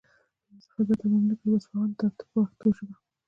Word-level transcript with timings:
یو 0.49 0.59
صفت 0.65 0.81
به 0.87 0.95
تمام 1.01 1.23
نه 1.29 1.35
کړي 1.39 1.49
واصفان 1.51 1.89
ستا 1.95 2.07
په 2.17 2.23
پښتو 2.33 2.67
ژبه. 2.77 2.93